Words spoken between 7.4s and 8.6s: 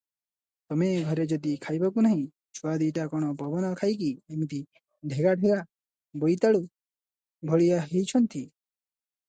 ଭଳିଆ ହେଇଛନ୍ତି?